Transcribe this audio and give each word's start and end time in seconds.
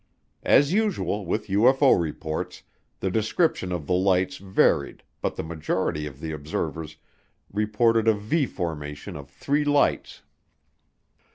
As 0.41 0.73
usual 0.73 1.27
with 1.27 1.45
UFO 1.45 1.95
reports, 2.01 2.63
the 3.01 3.11
descriptions 3.11 3.71
of 3.73 3.85
the 3.85 3.93
lights 3.93 4.37
varied 4.37 5.03
but 5.21 5.35
the 5.35 5.43
majority 5.43 6.07
of 6.07 6.19
the 6.19 6.31
observers 6.31 6.95
reported 7.53 8.07
a 8.07 8.15
V 8.15 8.47
formation 8.47 9.15
of 9.15 9.29
three 9.29 9.63
lights. 9.63 10.23